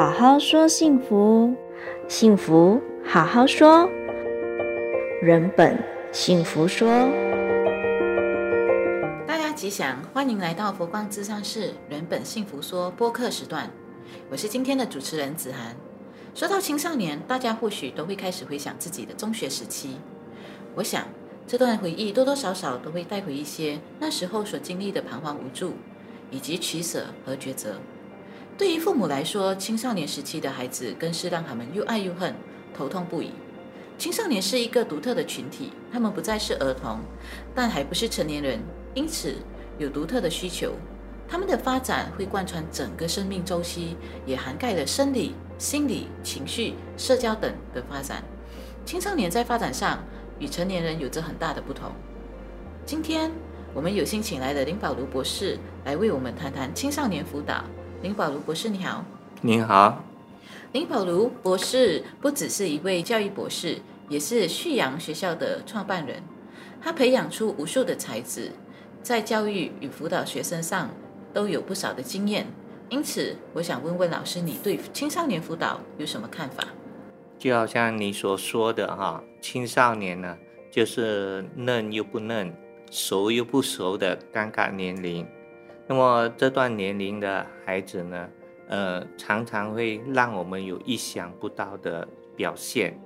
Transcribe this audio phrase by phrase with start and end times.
[0.00, 1.54] 好好说幸福，
[2.08, 3.86] 幸福好好说，
[5.20, 5.78] 人本
[6.10, 6.88] 幸福说。
[9.26, 13.70] 大家吉祥，欢迎来到佛光智商室人本幸福说播客时段。
[14.30, 15.76] 我是今天的主持人子涵。
[16.34, 19.98] 说到青少年，大家或许都会开始回想自己的中学时期。
[20.76, 21.08] 我想，
[21.46, 25.74] 这段回忆多多少少都会带回一些那时候所经历的彷徨无助，
[26.30, 27.74] 以及取舍和抉择。
[28.60, 32.34] 对于父母来说，青少年时期的孩子更是让他们又爱又恨，
[32.76, 33.30] 头痛不已。
[33.96, 36.98] 青少年是一个独特的群体，他们不再是儿童，
[37.54, 38.60] 但还不是成年人，
[38.92, 39.36] 因此
[39.78, 40.74] 有独特的需求。
[41.26, 43.96] 他们的发展会贯穿整个生命周期，
[44.26, 48.22] 也涵盖了生理、心理、情绪、社交等的发展。
[48.84, 50.04] 青少年在发展上
[50.38, 51.90] 与成年人有着很大的不同。
[52.84, 53.32] 今天
[53.72, 57.64] 我们有幸请来了林宝如博士来为我们谈谈青少年辅导。
[58.02, 59.04] 林宝如博士，你好。
[59.42, 60.02] 您好。
[60.72, 63.76] 林宝如博士不只是一位教育博士，
[64.08, 66.22] 也是旭阳学校的创办人。
[66.80, 68.52] 他培养出无数的才子，
[69.02, 70.88] 在教育与辅导学生上，
[71.34, 72.46] 都有不少的经验，
[72.88, 76.64] 因此我想问问老师，你对青少年辅导有什么看法？
[77.38, 80.38] 就好像你所说的哈，青少年呢，
[80.70, 82.50] 就是嫩又不嫩，
[82.90, 85.26] 熟又不熟的尴尬年龄。
[85.90, 88.28] 那么这段年龄的孩子呢，
[88.68, 92.96] 呃，常常会让我们有意想不到的表现，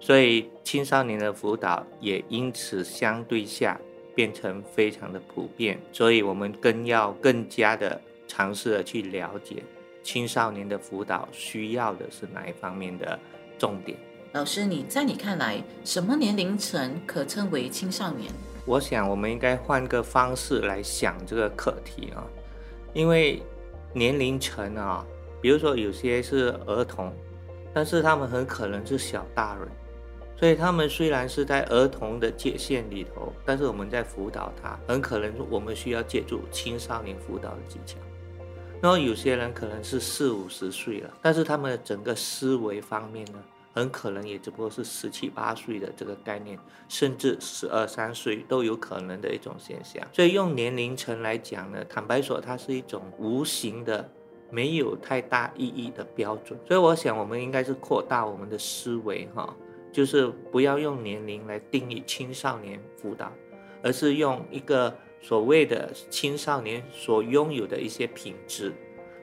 [0.00, 3.78] 所以青少年的辅导也因此相对下。
[4.16, 9.60] 变成非常的普遍，所以我们更要更加的尝试的去了解
[10.04, 13.18] 青少年的辅导需要的是哪一方面的
[13.58, 13.98] 重点。
[14.30, 18.30] 老师，你在你看来，什么年龄层可称为青少年？
[18.64, 22.24] 我想我们应该换个方式来想这个课题啊，
[22.92, 23.42] 因为
[23.92, 25.06] 年龄层啊，
[25.40, 27.12] 比如说有些是儿童，
[27.72, 29.68] 但是他们很可能是小大人。
[30.36, 37.98] 所以他们虽然是在儿童的界限里头，但是我们在辅导他，很可能我们需要借助青少年辅导的技巧。
[38.82, 43.38] 然后有些人可能是四五十岁了，但是他们的整个思维方面呢，
[43.74, 46.56] 很可能也只不过是十七八岁的这个概念，
[46.88, 50.06] 甚至十二三岁都有可能的一种现象。
[50.12, 54.08] 所以用年龄层来讲呢，坦白说，它是一种无形的、
[54.48, 56.58] 没有太大意义的标准。
[56.66, 59.54] 所以我想，我们应该是扩大我们的思维，哈。
[59.92, 63.32] 就是不要用年龄来定义青少年辅导，
[63.80, 68.72] 而是用一个所谓的青少年所拥有的一些品质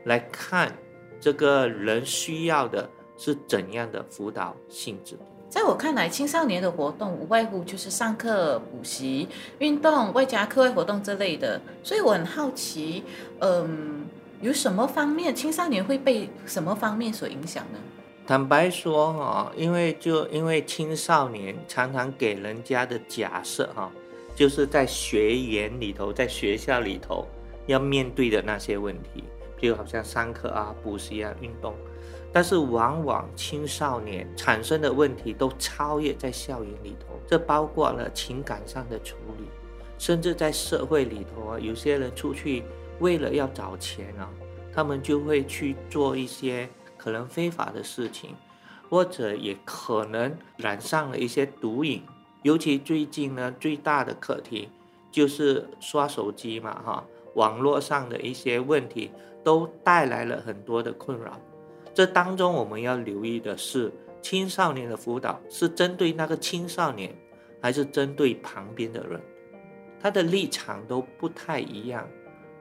[0.05, 0.73] 来看
[1.19, 2.89] 这个人需要的
[3.21, 5.15] 是怎样的辅导性质。
[5.47, 9.27] 在我看来，青少年的活动无外乎就是上课、补习、
[9.59, 13.03] 运动、外加课外活动之类的，所以我很好奇，
[13.39, 14.05] 嗯，
[14.41, 17.77] 有什么方面青少年会被什么方面所影响呢？
[18.25, 23.91] 坦白说哈，因为就因为青少年常常给人家的假设哈，
[24.33, 27.27] 就是在学园里头，在学校里头
[27.67, 29.23] 要面对的那些问题，
[29.59, 31.75] 比如好像上课啊、补习啊、运动，
[32.31, 39.45] 但是往往青少年产生的问题都超越在校园里头，这包括了情感上的处理，
[39.97, 42.63] 甚至在社会里头啊，有些人出去
[42.99, 44.29] 为了要找钱啊，
[44.73, 46.69] 他们就会去做一些。
[47.03, 48.35] 可能非法的事情，
[48.87, 52.03] 或者也可能染上了一些毒瘾。
[52.43, 54.69] 尤其最近呢，最大的课题
[55.11, 57.03] 就是刷手机嘛，哈，
[57.33, 59.09] 网络上的一些问题
[59.43, 61.39] 都带来了很多的困扰。
[61.93, 63.91] 这当中我们要留意的是，
[64.21, 67.13] 青少年的辅导是针对那个青少年，
[67.61, 69.19] 还是针对旁边的人？
[69.99, 72.07] 他的立场都不太一样。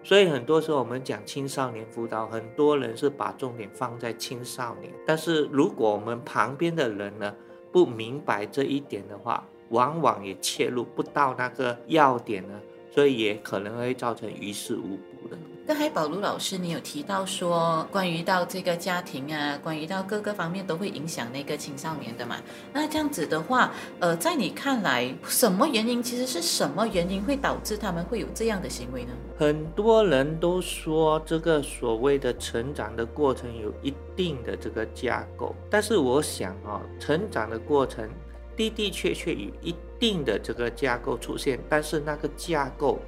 [0.02, 7.34] 所以很多时候我们讲青少年辅导，很多人是把重点放在青少年，但是如果我们旁边的人呢，
[7.70, 12.60] 不明白这一点的话，往往也切入不到那个要点呢，
[12.90, 15.36] 所以也可能会造成于事无补的。
[15.70, 22.38] 刚才宝如老师，你有提到说，关于到这个家庭啊，关于到各个方面都会影响那个青少年的嘛？
[22.72, 26.02] 那这样子的话，呃，在你看来，什么原因？
[26.02, 29.12] 其实是什么原因会导致他们会有这样的行为呢？
[29.38, 38.10] 很多人都说，这个所谓的成长的过程有一定的这个架构，但是我想啊，成长的过程
[38.56, 42.98] 的的确确有一定的这个架构出现，但是那个架构。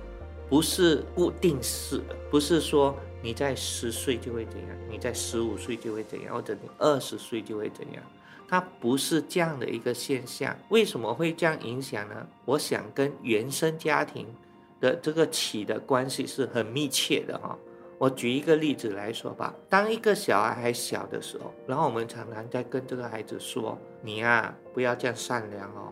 [0.52, 8.02] 不是固定式的，不是说你在十岁就会怎样，你在十五岁就会怎样，或者你二十岁就会怎样，
[8.46, 10.54] 它不是这样的一个现象。
[10.68, 12.28] 为什么会这样影响呢？
[12.44, 14.26] 我想跟原生家庭
[14.78, 17.56] 的这个起的关系是很密切的哈。
[17.96, 25.90] 我举一个例子来说吧，当一个小孩还小的时候，然后我们常常在跟这个孩子说：“你呀，不要这样善良哦，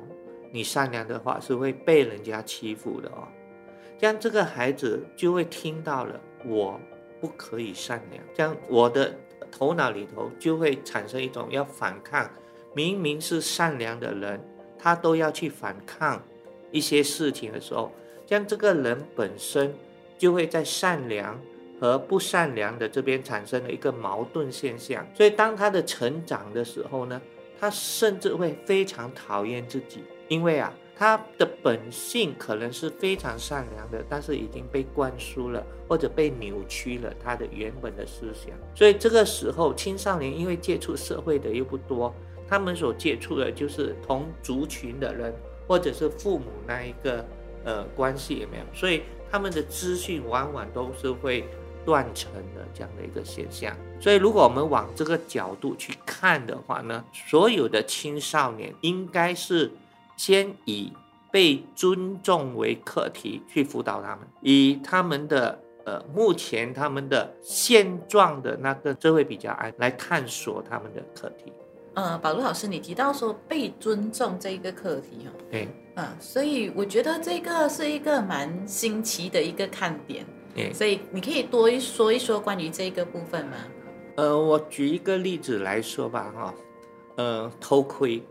[0.52, 3.26] 你善良的话是会被人家欺负的哦。”
[4.00, 6.80] 这样这个孩子就会听到了，我
[7.20, 9.14] 不可以善良，这样我的
[9.52, 12.30] 头脑里头就会产生一种要反抗，
[12.72, 14.40] 明明是善良的人，
[14.78, 16.22] 他都要去反抗
[16.70, 17.92] 一些事情的时候，
[18.26, 19.74] 这样这个人本身
[20.16, 21.38] 就会在善良。
[21.80, 27.18] 和不善良的这边产生了一个矛盾现象，所以当他的成长的时候呢，
[27.58, 30.70] 他甚至会非常讨厌自己，因为啊，
[31.00, 42.14] 他的本性可能是非常善良的，但是已经被灌输了或者被扭曲了他的原本的思想，所以这个时候青少年因为接触社会的又不多，
[42.46, 45.34] 他们所接触的就是同族群的人
[45.66, 47.24] 或者是父母那一个
[47.64, 48.64] 呃关系有没有？
[48.74, 49.00] 所以
[49.30, 51.48] 他们的资讯往往都是会。
[51.82, 59.72] 断层的这样的一个现象，所以如果我们往这个角度去看的话呢，所有的青少年应该是
[60.20, 60.92] 先以
[61.32, 71.50] 被尊重为课题去辅导他们，以他们的呃目前他们的现状的那个社会比较安来探索他们的课题。
[71.94, 80.26] 呃，宝路老师，你提到说被尊重这一个课题哈，对，啊，所以我觉得这个是一个蛮新奇的一个看点。
[80.74, 83.56] 所以你可以多一说一说关于这个部分吗？
[84.16, 86.54] 呃，我举一个例子来说吧，哈，
[87.16, 88.22] 呃，偷窥，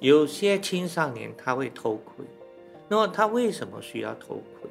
[0.00, 2.24] 有些青少年他会偷窥，
[2.88, 4.70] 那么他为什么需要偷窥？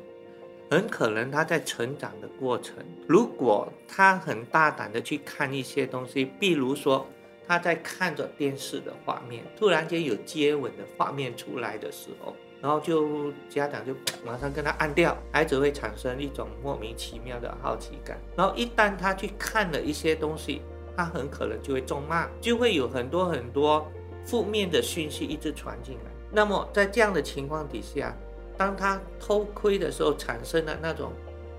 [0.71, 2.77] 很可能他在成长的过程，
[3.07, 7.05] 如果他很大胆的去看一些东西，比如说
[7.47, 12.35] 他在看着电视的画面，突然间有接吻的画面出来的时候。
[12.61, 18.19] 然后就家长就马上跟他按掉，孩子会产生一种莫名其妙的好奇感。
[18.35, 20.61] 然后一旦他去看了一些东西，
[20.97, 23.89] 他很可能就会中骂，就会有很多很多
[24.25, 26.11] 负面的讯息一直传进来。
[26.31, 28.15] 那么在这样的情况底下，
[28.57, 31.11] 当他偷窥的时候，产生了那种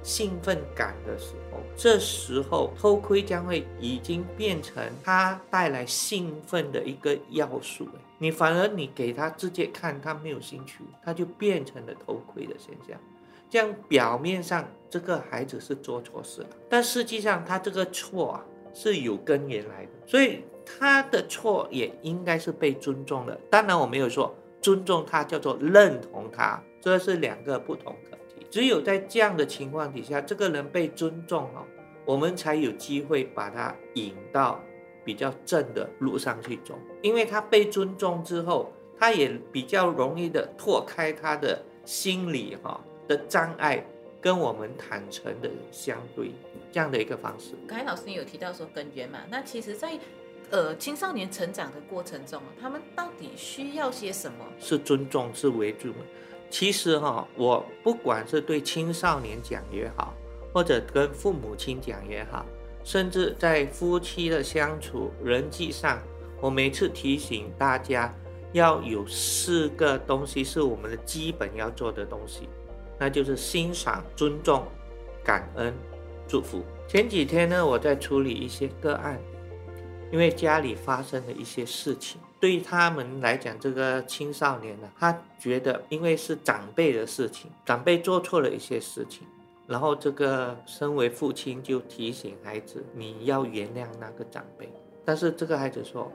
[0.03, 7.89] 兴奋感的时候，这时候偷窥将会已经变成他带来兴奋的一个要素。
[8.19, 12.97] 你反而你给他直接看，他没有兴趣，他就变成了偷窥的现象。
[13.49, 23.39] 这样表面上这个孩子是做错事了，但实际上他这个错啊是有根源来的，所以他的错也应该是被尊重的。
[23.51, 28.47] 当然我没有说尊重他叫做认同他，这是两个不同课题。
[28.51, 31.65] 只有在这样的情况底下，这个人被尊重哦，
[32.05, 34.61] 我们才有机会把他引到。
[35.03, 42.79] 比较正的路上去走，因为他被尊重之后，他也比较容易的拓开他的心理哈
[43.09, 43.83] 的障碍，
[44.21, 46.33] 跟我们坦诚的相对
[46.71, 47.55] 这样的一个方式。
[47.67, 49.99] 刚才老师有提到说根源嘛，那其实，在
[50.51, 54.45] 呃青少年成长的过程中，他们到底需要些什么？
[54.59, 55.93] 是尊重，是为主。
[56.51, 60.15] 其实哈，我不管是对青少年讲也好，
[60.53, 62.45] 或者跟父母亲讲也好。
[62.83, 66.01] 甚至在夫妻的相处、人际上，
[66.41, 68.13] 我每次提醒大家
[68.53, 72.49] 要有四个东西是我们的基本要做的东西，
[72.99, 74.67] 那就是欣赏、尊重、
[75.23, 75.73] 感恩、
[76.27, 76.65] 祝福。
[76.89, 79.21] 前几天呢，我在处理一些个案，
[80.13, 89.27] 因为家里发生了一些事情，对于他们来讲，这个青少年呢，他觉得因为是长辈的事情，长辈做错了一些事情。
[89.67, 94.69] 然后这个身为父亲就提醒孩子，你要原谅那个长辈。
[95.05, 96.11] 但是这个孩子说，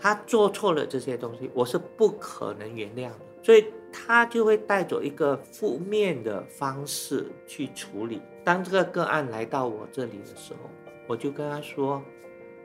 [0.00, 3.20] 他做错了这些东西，我是不可能原谅的。
[3.42, 8.22] 所以他就会带着一个负面的方式去处理。
[8.42, 10.70] 当这个个案来到我这里的时候，
[11.06, 12.02] 我就跟他说，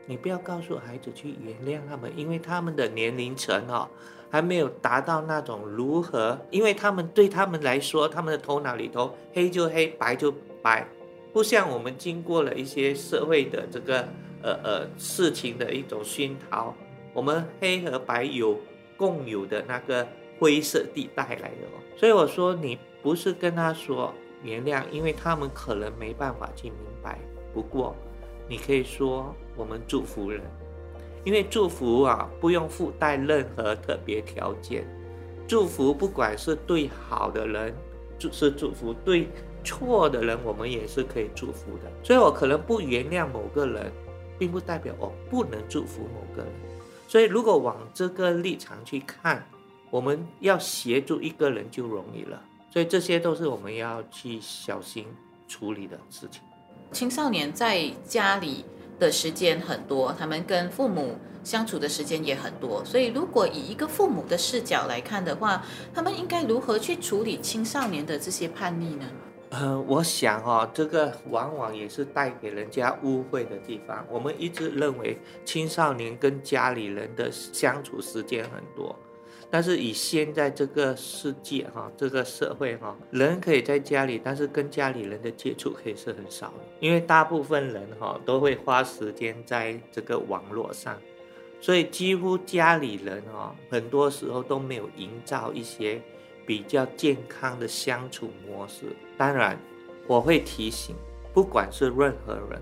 [0.10, 3.88] 你不要告诉孩子去原谅他们，因为他们的年龄层哦。
[4.32, 10.88] 还没有达到那种如何，因为他们对他们来说，他们的头脑里头黑就黑，白就白，
[11.34, 14.08] 不像我们经过了一些社会的这个
[14.44, 16.76] 呃呃事情的一种熏陶，
[17.12, 18.56] 我们黑和白有
[18.96, 21.82] 共有的那个灰色地带来的哦。
[21.98, 24.14] 所以我说，你不是跟他说
[24.44, 27.18] 原谅，因为他们可能没办法去明白。
[27.52, 27.96] 不过，
[28.48, 30.42] 你可以说我们祝福人。
[31.26, 34.88] 因为祝福啊，不用附带任何特别条件。
[35.46, 37.76] 祝福不管是对好的人，
[38.18, 39.28] 就是祝福；对
[39.62, 41.92] 错的人，我们也是可以祝福的。
[42.02, 43.92] 所以我可能不原谅某个人，
[44.38, 46.52] 并不代表我不能祝福某个人。
[47.06, 49.46] 所以如果往这个立场去看，
[49.90, 52.42] 我们要协助一个人就容易了。
[52.72, 55.06] 所以这些都是我们要去小心
[55.48, 56.42] 处理的事情。
[56.92, 58.64] 青少年在家里
[59.00, 65.64] 的时间很多，他们跟父母相处的时间也很多，所以如果以一个父母的视角来看的话，
[65.94, 69.06] 他们应该如何去处理青少年的这些叛逆呢？
[69.52, 74.06] 呃，我想、哦，这个往往也是带给人家误会的地方。
[74.08, 78.96] 我们一直认为青少年跟家里人的相处时间很多。
[79.52, 90.96] 但是以现在这个世界哈，这个社会哈，人可以在家里，但是跟家里人的接触可以是很少的，因为大部分人哈都会花时间在这个网络上，
[91.60, 96.00] 所以几乎家里人哈很多时候都没有营造一些
[96.46, 98.96] 比较健康的相处模式。
[99.18, 99.60] 当然，
[100.06, 100.96] 我会提醒，
[101.34, 102.62] 不管是任何人，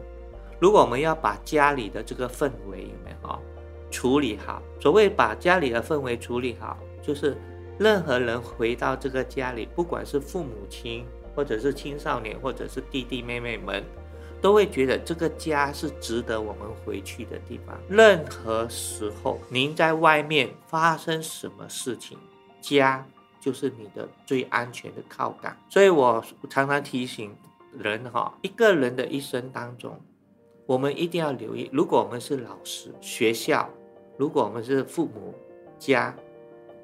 [0.57, 3.41] 如果我们要把家里的这个氛围有没有哈？
[3.89, 7.37] 处理好，所谓把家里的氛围处理好，就是
[7.79, 13.83] 任何人回到这个家里，不管是父母亲，或者是青少年，或者是弟弟妹妹们，
[14.41, 17.77] 都会觉得这个家是值得我们回去的地方。
[17.87, 22.17] 任何时候，您在外面发生什么事情，
[22.59, 23.07] 家
[23.39, 25.55] 就是你的最安全的靠港。
[25.69, 27.33] 所以我常常提醒
[27.77, 29.99] 人哈，一个人的一生当中，
[30.65, 33.69] 我们一定要留意，如果我们是老师、学校。
[34.17, 35.33] 如果我们是父母，
[35.79, 36.13] 家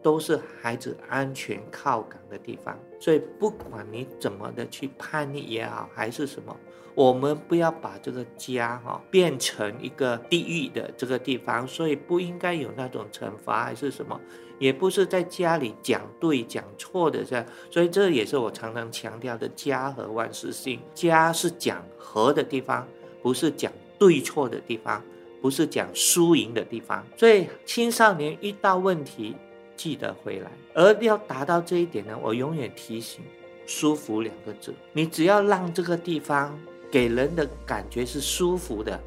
[0.02, 6.56] 都是孩子安全靠港的地方，所以不管你怎么的去叛逆也好，还是什么，
[6.94, 14.20] 我们不要把这个家哈变成一个地狱的这个地方，所以不应该有那种惩罚还是什么，
[14.60, 22.88] 也不是在家里讲对讲错的这样，所以这也是我常常强调的家和万事兴，家是讲和的地方，
[23.22, 25.02] 不是讲对错的地方。
[25.44, 29.36] 不是讲输赢的地方，所以青少年遇到问题
[29.76, 33.22] 记得回来，而要达到这一点呢，我永远提醒
[33.68, 34.74] “舒服”两个字。
[34.94, 36.58] 你只要让这个地方
[36.90, 38.98] 给人的感觉是舒服的，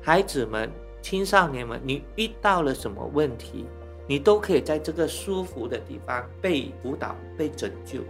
[0.00, 0.70] 孩子们、
[1.02, 3.66] 青少年们，你遇到了什么问题，
[4.06, 8.00] 你都可以在这个舒服的地方被辅导、被拯救、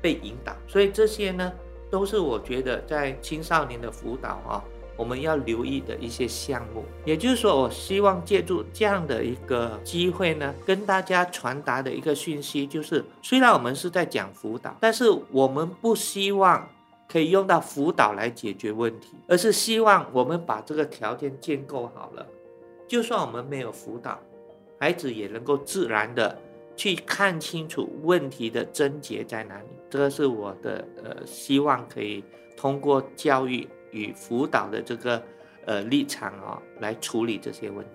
[0.00, 0.56] 被引导。
[0.66, 1.52] 所以这些呢，
[1.88, 4.64] 都是我觉得在青少年的辅导啊。
[5.02, 16.68] 我们要留意的一些项目，也就是说，我希望借助这样的一个机会呢，跟大家传达的一个讯息，就是虽然我们是在讲辅导，但是我们不希望
[17.08, 22.24] 可以用到辅导来解决问题，而是希望我们把这个条件建构好了，
[22.86, 24.20] 就算我们没有辅导，
[24.78, 26.38] 孩子也能够自然的
[26.76, 29.66] 去看清楚问题的症结在哪里。
[29.90, 32.22] 这个是我的呃希望，可以
[32.56, 33.68] 通过教育。
[33.92, 35.22] 与辅导的这个
[35.64, 37.92] 呃立场哦，来处理这些问题。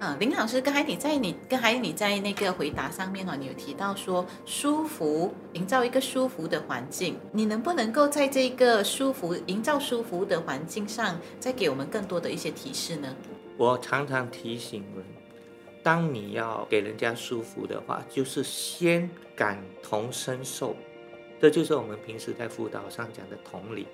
[0.00, 13.14] 嗯，林老师，刚才你在你刚才你在那个回答上面哦，你有提到说舒服，营造一个舒服的环境，你能不能够在这个舒服营造舒服的环境上，再给我们更多的一些提示呢？
[13.56, 15.04] 我常常提醒人，
[15.80, 20.74] 当你要给人家舒服的话，就是先感同身受，
[21.40, 23.86] 这就是我们平时在辅导上讲的同理。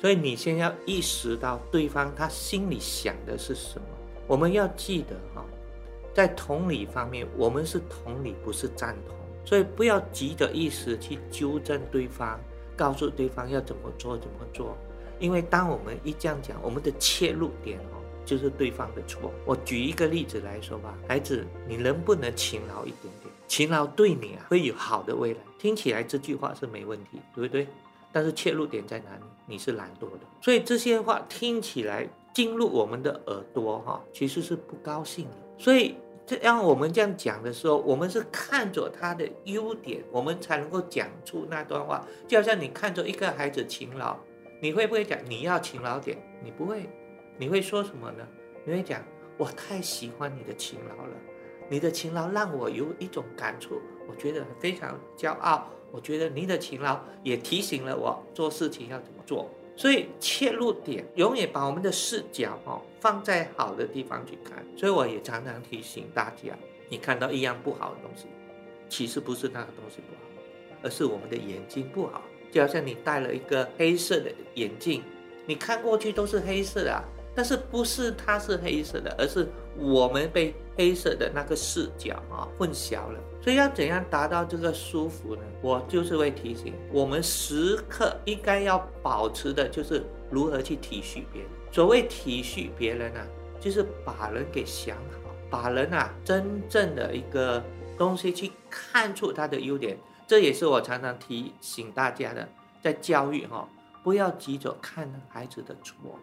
[0.00, 3.86] 所以你先要意识到对方他心里想的是什么。
[4.26, 5.44] 我们要记得哈，
[6.14, 9.14] 在同理方面，我们是同理，不是赞同。
[9.44, 12.40] 所以不要急着一时去纠正对方，
[12.76, 14.76] 告诉对方要怎么做怎么做。
[15.18, 19.30] 因为当我们一这样讲，我们的切入点哦，就是对方的错。
[19.44, 23.34] 我举一个例子来说吧，孩子，你能不能勤劳一点点？
[23.48, 25.40] 勤劳对你啊会有好的未来。
[25.58, 27.66] 听起来这句话是没问题，对不对？
[28.12, 29.22] 但是切入点在哪里？
[29.50, 35.36] 你是懒惰的，所以这些话听起来进入我们的耳朵哈，其实是不高兴的。
[35.58, 42.06] 所以这样我们这样讲的时候，我们是看着他的优点，我们才能够讲出那段话。
[42.28, 44.16] 就好像你看着一个孩子勤劳，
[44.62, 46.16] 你会不会讲你要勤劳点？
[46.44, 46.88] 你不会，
[47.36, 48.24] 你会说什么呢？
[48.64, 49.02] 你会讲
[49.36, 51.16] 我太喜欢你的勤劳了，
[51.68, 55.68] 你的勤劳让我有一种感触，我觉得非常骄傲。
[55.90, 64.64] 我觉得您的勤劳也提醒了我做事情要怎么做，所以切入点永远把我们的视角哦放在好的地方去看。
[64.76, 66.56] 所以我也常常提醒大家，
[66.88, 68.26] 你看到一样不好的东西，
[68.88, 70.20] 其实不是那个东西不好，
[70.82, 72.22] 而是我们的眼睛不好。
[72.52, 75.02] 就好像你戴了一个黑色的眼镜，
[75.46, 77.04] 你看过去都是黑色的。
[77.32, 83.20] 但是不是它是黑色的，而是我们被黑色的那个视角啊混淆了。
[83.42, 85.42] 所以要怎样达到这个舒服呢？
[85.62, 91.50] 我就是会提醒我们时刻应该要保持的就是如何去体恤别人。
[91.72, 93.26] 所谓体恤别人啊，
[93.58, 97.62] 就是把人给想好，把人啊真正的一个
[97.96, 99.96] 东西去看出他的优点。
[100.26, 102.48] 这也是我常常提醒大家的，
[102.82, 103.68] 在教育哈。
[104.02, 106.18] 不要急着看孩子的错，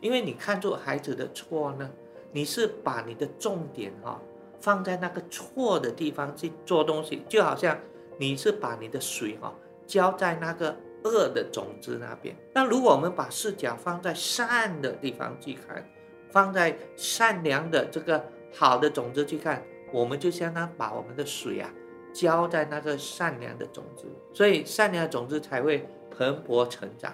[0.00, 1.90] 因为你看出孩子的错呢，
[2.32, 4.20] 你是把你的重点哈
[4.58, 7.78] 放在那个错的地方去做东西，就好像
[8.18, 9.54] 你是把你的水哈
[9.86, 12.34] 浇在那个恶的种子那边。
[12.52, 15.88] 那如果我们把视角放在善的地方去看，
[16.30, 19.62] 放在善良的这个好的种子去看，
[19.92, 21.70] 我们就相当把我们的水啊
[22.12, 25.86] 浇在那个善良的种子，所以善良的种子才会。
[26.14, 27.10] 蓬勃成长。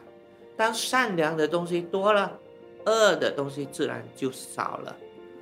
[0.56, 2.36] 当善良的东西多了，
[2.84, 4.96] 恶的东西自然就少了。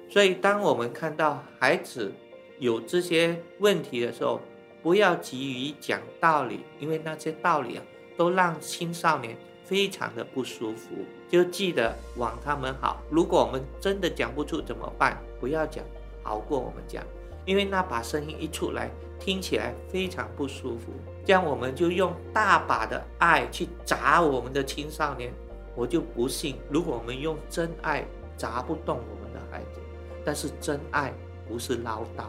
[0.08, 2.12] 所以，当我们看到孩子
[2.58, 4.40] 有这些问题的时候，
[4.82, 7.82] 不要急于讲道理，因为那些道理啊，
[8.16, 10.90] 都让青少年非常的不舒服。
[11.28, 13.02] 就记得往他们好。
[13.10, 15.20] 如果我们真的讲不出怎么办？
[15.40, 15.84] 不要讲，
[16.22, 17.02] 好过我们讲，
[17.44, 20.92] 因为那把声音一出来，听起来非常不舒服。
[21.24, 25.32] 这样我们就用大把的爱去砸我们的青少年，
[25.74, 29.80] 我就不信，如果我们用真爱砸不动我们的孩子。
[30.26, 31.14] 但是真爱
[31.48, 32.24] 不是唠叨，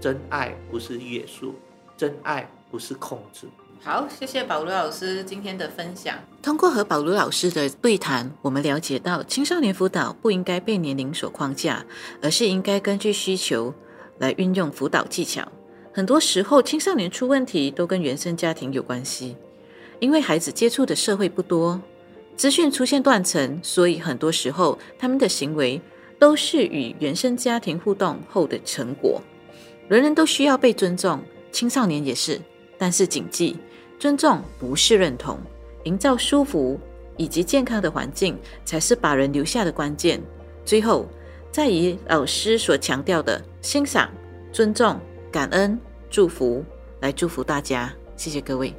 [0.00, 1.54] 真爱不是约束，
[1.94, 3.46] 真爱不是控制。
[3.82, 6.16] 好，谢谢保罗老师今天的分享。
[6.40, 11.84] 通过和保罗老师的对谈，我们了解到青少年辅导不应该被年龄所框架，
[12.22, 13.74] 而是应该根据需求
[14.16, 15.46] 来运用辅导技巧。
[15.92, 19.36] 很多时候，青少年出问题都跟原生家庭有关系，
[20.00, 21.78] 因为孩子接触的社会不多，
[22.36, 25.78] 资讯出现断层，所以很多时候他们的行为
[26.24, 29.20] 都是与原生家庭互动后的成果。
[29.88, 31.20] 人人都需要被尊重，
[31.52, 32.40] 青少年也是。
[32.78, 33.58] 但是谨记，
[33.98, 35.38] 尊重不是认同，
[35.82, 36.80] 营造舒服
[37.18, 40.18] 以及健康的环境才是把人留下的关键。
[40.64, 41.06] 最后，
[41.52, 44.10] 再以老师所强调的欣赏、
[44.50, 44.98] 尊重。
[45.30, 45.78] 感恩、
[46.08, 46.64] 祝福，
[47.00, 48.74] 来祝福大家，谢谢各位。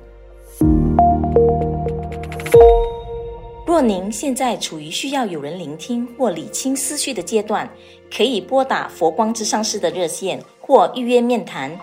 [3.75, 7.69] 若您现在处于需要有人聆听或理清思绪的阶段，
[8.09, 11.77] 可以拨打佛光之上师的热线或预约面谈。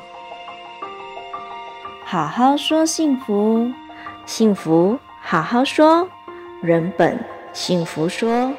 [2.02, 3.70] 好好说幸福，
[4.24, 6.08] 幸福好好说，
[6.62, 8.50] 人本幸福说。